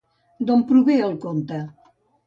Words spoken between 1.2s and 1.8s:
conte?